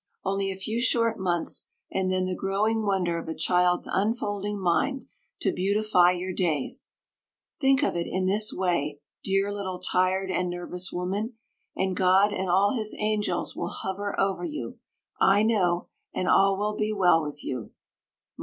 Only 0.25 0.51
a 0.51 0.55
few 0.55 0.81
short 0.81 1.19
months, 1.19 1.67
and 1.91 2.11
then 2.11 2.25
the 2.25 2.33
growing 2.33 2.87
wonder 2.87 3.19
of 3.19 3.27
a 3.29 3.35
child's 3.35 3.85
unfolding 3.85 4.59
mind, 4.59 5.05
to 5.41 5.53
beautify 5.53 6.09
your 6.13 6.33
days. 6.33 6.93
Think 7.59 7.83
of 7.83 7.95
it 7.95 8.07
in 8.07 8.25
this 8.25 8.51
way, 8.51 8.99
dear 9.23 9.53
little 9.53 9.77
tired 9.77 10.31
and 10.31 10.49
nervous 10.49 10.91
woman, 10.91 11.33
and 11.75 11.95
God 11.95 12.33
and 12.33 12.49
all 12.49 12.71
his 12.73 12.95
angels 12.97 13.55
will 13.55 13.69
hover 13.69 14.19
over 14.19 14.43
you, 14.43 14.79
I 15.19 15.43
know, 15.43 15.89
and 16.15 16.27
all 16.27 16.57
will 16.57 16.75
be 16.75 16.91
well 16.91 17.21
with 17.21 17.43
you. 17.43 17.69